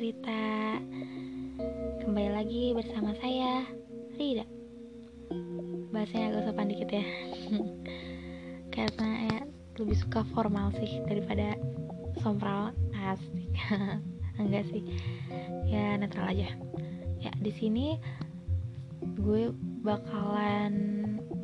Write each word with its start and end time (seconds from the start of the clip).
cerita. 0.00 0.80
Kembali 2.00 2.32
lagi 2.32 2.72
bersama 2.72 3.12
saya 3.20 3.68
Rida. 4.16 4.48
Bahasanya 5.92 6.32
agak 6.32 6.42
sopan 6.48 6.72
dikit 6.72 6.88
ya. 6.88 7.04
Karena 8.80 9.28
ya 9.28 9.40
lebih 9.76 10.00
suka 10.00 10.24
formal 10.32 10.72
sih 10.80 11.04
Daripada 11.04 11.52
sompral. 12.24 12.72
Asik. 12.96 13.52
Enggak 14.40 14.72
sih. 14.72 14.88
Ya 15.68 16.00
netral 16.00 16.32
aja. 16.32 16.48
Ya 17.20 17.32
di 17.36 17.52
sini 17.52 18.00
gue 19.20 19.52
bakalan 19.84 20.72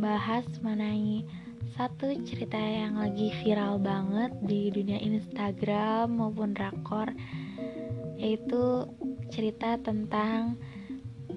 bahas 0.00 0.48
mengenai 0.64 1.28
satu 1.76 2.08
cerita 2.24 2.56
yang 2.56 2.96
lagi 2.96 3.36
viral 3.44 3.76
banget 3.76 4.32
di 4.48 4.72
dunia 4.72 4.96
Instagram 4.96 6.08
maupun 6.08 6.56
rakor 6.56 7.12
yaitu 8.26 8.90
cerita 9.30 9.78
tentang 9.78 10.58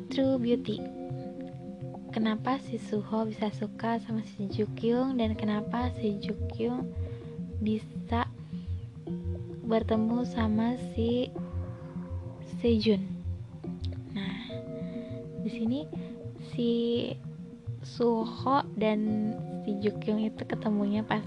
True 0.09 0.41
Beauty. 0.41 0.81
Kenapa 2.09 2.57
si 2.57 2.81
Suho 2.81 3.29
bisa 3.29 3.53
suka 3.53 4.01
sama 4.01 4.25
si 4.25 4.49
Jukyung 4.49 5.21
dan 5.21 5.37
kenapa 5.37 5.93
si 6.01 6.17
Jukyung 6.17 6.89
bisa 7.61 8.25
bertemu 9.69 10.25
sama 10.25 10.73
si 10.97 11.29
Sejun. 12.57 13.05
Nah, 14.17 14.49
di 15.45 15.49
sini 15.53 15.85
si 16.49 16.71
Suho 17.85 18.65
dan 18.73 19.31
si 19.61 19.77
Jukyung 19.77 20.25
itu 20.25 20.41
ketemunya 20.41 21.05
pas 21.05 21.21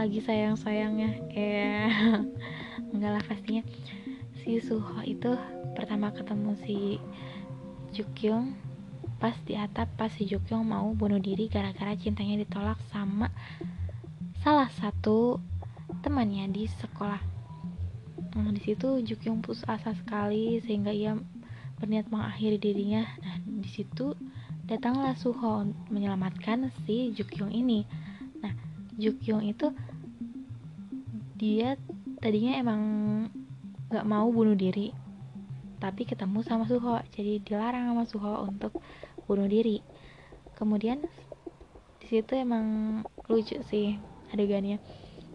lagi 0.00 0.24
sayang-sayangnya 0.24 1.10
eh 1.36 1.92
enggak 2.92 3.12
lah 3.18 3.24
pastinya. 3.24 3.62
Si 4.40 4.58
Suho 4.62 5.04
itu 5.04 5.36
pertama 5.76 6.10
ketemu 6.14 6.56
si 6.64 6.96
Jukyung 7.90 8.54
pas 9.20 9.36
di 9.44 9.52
atap 9.52 9.88
pas 10.00 10.08
si 10.08 10.24
Jukyung 10.24 10.64
mau 10.64 10.88
bunuh 10.96 11.20
diri 11.20 11.50
gara-gara 11.52 11.92
cintanya 11.92 12.40
ditolak 12.40 12.80
sama 12.88 13.28
salah 14.40 14.72
satu 14.80 15.36
temannya 16.00 16.48
di 16.48 16.64
sekolah. 16.64 17.20
Nah 18.32 18.52
di 18.54 18.62
situ 18.64 19.04
Jukyung 19.04 19.44
putus 19.44 19.66
asa 19.68 19.92
sekali 19.92 20.62
sehingga 20.64 20.94
ia 20.94 21.18
berniat 21.76 22.08
mengakhiri 22.08 22.56
dirinya. 22.56 23.04
Nah 23.20 23.36
di 23.44 23.68
situ 23.68 24.16
datanglah 24.64 25.12
Suho 25.18 25.68
menyelamatkan 25.92 26.72
si 26.86 27.12
Jukyung 27.12 27.52
ini. 27.52 27.84
Nah 28.40 28.56
Jukyung 28.96 29.44
itu 29.44 29.68
dia 31.36 31.76
tadinya 32.20 32.60
emang 32.60 32.80
gak 33.90 34.06
mau 34.06 34.28
bunuh 34.30 34.54
diri 34.54 34.92
tapi 35.80 36.04
ketemu 36.04 36.44
sama 36.44 36.68
Suho. 36.68 37.00
Jadi 37.16 37.40
dilarang 37.40 37.90
sama 37.90 38.04
Suho 38.04 38.44
untuk 38.44 38.78
bunuh 39.24 39.48
diri. 39.48 39.80
Kemudian 40.54 41.00
di 41.98 42.06
situ 42.06 42.36
emang 42.36 43.00
lucu 43.26 43.58
sih 43.64 43.96
adegannya. 44.30 44.76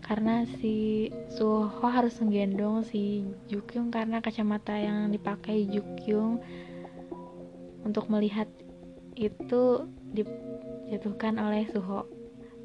Karena 0.06 0.46
si 0.62 1.10
Suho 1.34 1.90
harus 1.90 2.22
menggendong 2.22 2.86
si 2.86 3.26
Jukyung 3.50 3.90
karena 3.90 4.22
kacamata 4.22 4.78
yang 4.78 5.10
dipakai 5.10 5.66
Jukyung 5.66 6.38
untuk 7.82 8.06
melihat 8.14 8.46
itu 9.18 9.90
dijatuhkan 10.14 11.42
oleh 11.42 11.66
Suho 11.74 12.06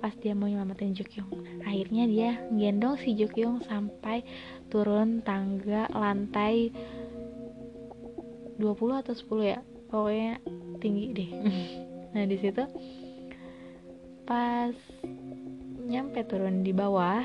pas 0.00 0.16
dia 0.16 0.32
mau 0.32 0.48
nyelamatin 0.48 0.96
Jukyung 0.96 1.28
akhirnya 1.62 2.04
dia 2.08 2.30
gendong 2.50 2.96
si 2.98 3.12
Jukyung 3.14 3.60
sampai 3.68 4.24
turun 4.72 5.20
tangga 5.20 5.86
lantai 5.92 6.72
20 8.60 9.00
atau 9.00 9.14
10 9.16 9.52
ya. 9.56 9.58
Pokoknya 9.88 10.32
tinggi 10.78 11.06
deh. 11.16 11.30
Nah 12.10 12.26
di 12.26 12.42
situ 12.42 12.66
pas 14.26 14.74
nyampe 15.86 16.26
turun 16.26 16.66
di 16.66 16.74
bawah 16.74 17.22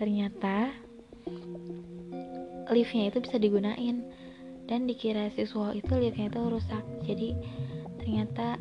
ternyata 0.00 0.72
liftnya 2.72 3.12
itu 3.12 3.20
bisa 3.20 3.36
digunain. 3.36 4.00
Dan 4.66 4.88
dikira 4.90 5.30
si 5.30 5.46
Suho 5.46 5.76
itu 5.76 5.92
liftnya 5.94 6.32
itu 6.32 6.40
rusak. 6.40 6.80
Jadi 7.04 7.36
ternyata 8.00 8.58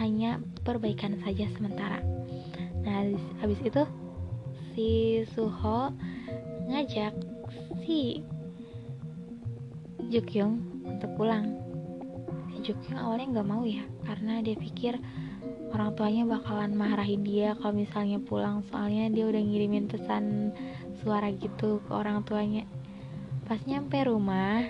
hanya 0.00 0.40
perbaikan 0.64 1.20
saja 1.20 1.44
sementara. 1.52 2.00
Nah 2.80 3.12
habis 3.44 3.60
itu 3.60 3.84
si 4.72 5.20
Suho 5.36 5.92
ngajak 6.72 7.12
si 7.84 8.24
Jukyung 10.08 10.58
untuk 10.88 11.12
pulang. 11.20 11.52
Si 12.50 12.64
Jukyung 12.64 12.96
awalnya 12.96 13.38
nggak 13.38 13.48
mau 13.48 13.62
ya 13.68 13.84
karena 14.08 14.40
dia 14.40 14.56
pikir 14.56 14.96
orang 15.70 15.94
tuanya 15.94 16.26
bakalan 16.26 16.74
marahin 16.74 17.22
dia 17.22 17.54
kalau 17.60 17.76
misalnya 17.76 18.18
pulang 18.18 18.64
soalnya 18.72 19.06
dia 19.12 19.28
udah 19.28 19.38
ngirimin 19.38 19.86
pesan 19.86 20.56
suara 21.04 21.28
gitu 21.36 21.84
ke 21.84 21.92
orang 21.92 22.24
tuanya. 22.24 22.64
Pas 23.44 23.60
nyampe 23.68 24.00
rumah 24.08 24.64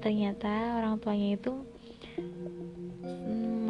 ternyata 0.00 0.80
orang 0.80 0.96
tuanya 1.02 1.36
itu 1.36 1.69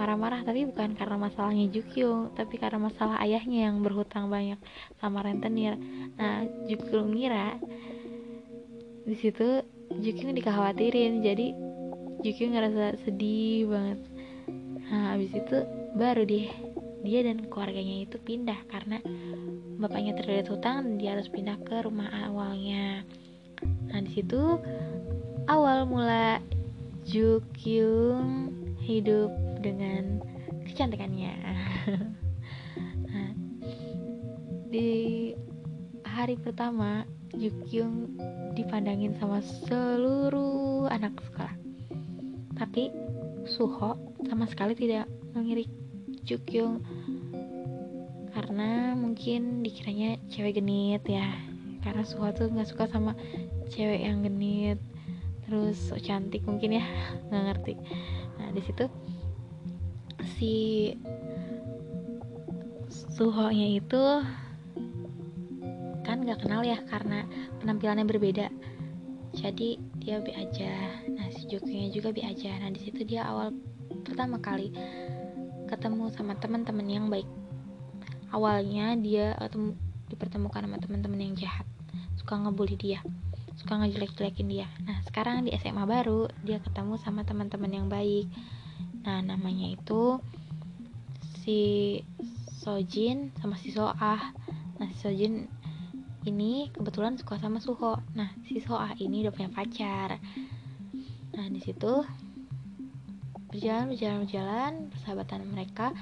marah-marah 0.00 0.40
tapi 0.48 0.64
bukan 0.64 0.96
karena 0.96 1.20
masalahnya 1.20 1.68
Jukyung 1.68 2.32
tapi 2.32 2.56
karena 2.56 2.80
masalah 2.80 3.20
ayahnya 3.20 3.68
yang 3.68 3.84
berhutang 3.84 4.32
banyak 4.32 4.56
sama 4.96 5.20
rentenir. 5.20 5.76
Nah 6.16 6.48
Jukyung 6.64 7.12
ngira 7.12 7.60
di 9.04 9.16
situ 9.20 9.60
Jukyung 10.00 10.32
dikhawatirin 10.32 11.20
jadi 11.20 11.52
Jukyung 12.24 12.56
ngerasa 12.56 12.96
sedih 13.04 13.68
banget. 13.68 14.00
Nah 14.88 15.12
habis 15.12 15.36
itu 15.36 15.56
baru 15.92 16.24
deh 16.24 16.48
dia 17.04 17.20
dan 17.20 17.44
keluarganya 17.52 18.08
itu 18.08 18.16
pindah 18.16 18.60
karena 18.72 19.04
bapaknya 19.76 20.16
terlilit 20.16 20.48
hutang 20.48 20.96
dia 20.96 21.12
harus 21.12 21.28
pindah 21.28 21.60
ke 21.60 21.84
rumah 21.84 22.08
awalnya. 22.24 23.04
Nah 23.92 24.00
di 24.00 24.10
situ 24.16 24.40
awal 25.44 25.84
mula 25.84 26.40
Jukyung 27.04 28.52
hidup 28.80 29.49
dengan 29.60 30.24
kecantikannya. 30.66 31.34
Nah, 33.10 33.34
di 34.70 35.34
hari 36.06 36.38
pertama 36.38 37.02
Jukyung 37.34 38.14
dipandangin 38.54 39.18
sama 39.18 39.42
seluruh 39.42 40.86
anak 40.90 41.18
sekolah. 41.26 41.54
Tapi 42.54 42.94
Suho 43.50 43.98
sama 44.30 44.46
sekali 44.46 44.78
tidak 44.78 45.10
mengirik 45.34 45.66
Jukyung 46.22 46.86
karena 48.30 48.94
mungkin 48.94 49.66
dikiranya 49.66 50.22
cewek 50.30 50.62
genit 50.62 51.02
ya. 51.08 51.34
Karena 51.82 52.06
Suho 52.06 52.30
tuh 52.30 52.50
nggak 52.52 52.70
suka 52.70 52.86
sama 52.86 53.18
cewek 53.70 54.06
yang 54.06 54.22
genit 54.22 54.78
terus 55.50 55.90
so 55.90 55.98
cantik 55.98 56.46
mungkin 56.46 56.78
ya 56.78 56.84
nggak 57.30 57.42
ngerti. 57.50 57.74
Nah 58.38 58.54
di 58.54 58.62
situ 58.62 58.86
si 60.38 60.94
Suho-nya 62.90 63.78
itu 63.78 64.02
kan 66.02 66.26
gak 66.26 66.42
kenal 66.42 66.64
ya 66.64 66.80
karena 66.88 67.22
penampilannya 67.62 68.08
berbeda. 68.08 68.50
Jadi 69.36 69.78
dia 70.02 70.18
be 70.18 70.34
aja. 70.34 70.98
Nah 71.06 71.28
si 71.30 71.46
Jukyungnya 71.46 71.94
juga 71.94 72.10
be 72.10 72.24
aja. 72.26 72.50
Nah 72.58 72.72
di 72.74 72.80
situ 72.82 73.06
dia 73.06 73.28
awal 73.28 73.54
pertama 74.02 74.42
kali 74.42 74.74
ketemu 75.70 76.10
sama 76.10 76.34
teman-teman 76.40 76.86
yang 76.88 77.06
baik. 77.06 77.28
Awalnya 78.34 78.98
dia 78.98 79.38
ketemu 79.38 79.78
dipertemukan 80.10 80.66
sama 80.66 80.78
teman-teman 80.82 81.20
yang 81.30 81.34
jahat. 81.38 81.66
Suka 82.18 82.40
ngebully 82.42 82.74
dia. 82.74 82.98
Suka 83.54 83.78
ngejelek-jelekin 83.78 84.48
dia. 84.50 84.66
Nah 84.82 84.98
sekarang 85.06 85.46
di 85.46 85.54
SMA 85.54 85.86
baru 85.86 86.26
dia 86.42 86.58
ketemu 86.58 86.98
sama 86.98 87.22
teman-teman 87.22 87.70
yang 87.70 87.86
baik 87.86 88.26
nah 89.00 89.24
namanya 89.24 89.72
itu 89.72 90.20
si 91.40 91.60
Sojin 92.60 93.32
sama 93.40 93.56
si 93.56 93.72
Soah. 93.72 94.20
Nah 94.76 94.86
si 94.92 94.96
Sojin 95.00 95.48
ini 96.28 96.68
kebetulan 96.76 97.16
suka 97.16 97.40
sama 97.40 97.56
Suho. 97.56 97.96
Nah 98.12 98.28
si 98.44 98.60
Soah 98.60 98.92
ini 99.00 99.24
udah 99.24 99.32
punya 99.32 99.48
pacar. 99.48 100.20
Nah 101.32 101.46
di 101.48 101.60
situ 101.64 102.04
berjalan 103.48 103.88
berjalan 103.88 104.18
berjalan 104.28 104.72
persahabatan 104.92 105.40
mereka. 105.48 105.96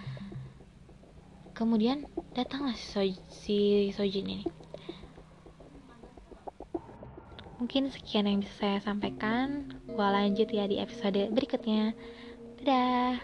Kemudian 1.55 2.06
datanglah 2.35 2.75
si, 2.75 2.91
so 2.91 3.03
si 3.31 3.59
Sojin 3.94 4.27
ini. 4.27 4.47
Mungkin 7.62 7.91
sekian 7.91 8.27
yang 8.27 8.43
bisa 8.43 8.55
saya 8.59 8.79
sampaikan. 8.83 9.71
Gua 9.87 10.15
lanjut 10.15 10.51
ya 10.51 10.67
di 10.67 10.79
episode 10.83 11.31
berikutnya 11.35 11.94
Dadah. 12.64 13.22